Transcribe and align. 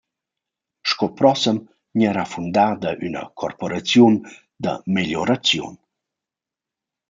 Sco 0.91 1.07
prossem 1.19 1.57
gnarà 1.99 2.23
fundada 2.33 2.91
üna 3.09 3.23
corporaziun 3.43 4.15
da 4.63 4.73
meglioraziun. 4.95 5.75